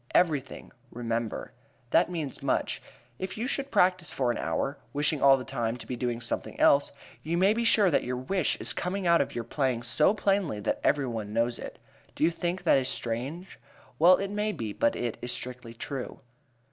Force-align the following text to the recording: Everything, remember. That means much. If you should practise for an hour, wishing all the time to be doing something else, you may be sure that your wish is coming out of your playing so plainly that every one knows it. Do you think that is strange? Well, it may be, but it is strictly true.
Everything, 0.15 0.71
remember. 0.89 1.53
That 1.91 2.09
means 2.09 2.41
much. 2.41 2.81
If 3.19 3.37
you 3.37 3.45
should 3.45 3.69
practise 3.69 4.09
for 4.09 4.31
an 4.31 4.39
hour, 4.39 4.79
wishing 4.93 5.21
all 5.21 5.37
the 5.37 5.45
time 5.45 5.77
to 5.77 5.85
be 5.85 5.95
doing 5.95 6.19
something 6.21 6.59
else, 6.59 6.91
you 7.21 7.37
may 7.37 7.53
be 7.53 7.63
sure 7.63 7.91
that 7.91 8.03
your 8.03 8.17
wish 8.17 8.55
is 8.59 8.73
coming 8.73 9.05
out 9.05 9.21
of 9.21 9.35
your 9.35 9.43
playing 9.43 9.83
so 9.83 10.15
plainly 10.15 10.59
that 10.61 10.81
every 10.83 11.05
one 11.05 11.33
knows 11.33 11.59
it. 11.59 11.77
Do 12.15 12.23
you 12.23 12.31
think 12.31 12.63
that 12.63 12.79
is 12.79 12.89
strange? 12.89 13.59
Well, 13.99 14.17
it 14.17 14.31
may 14.31 14.51
be, 14.53 14.73
but 14.73 14.95
it 14.95 15.19
is 15.21 15.31
strictly 15.31 15.75
true. 15.75 16.19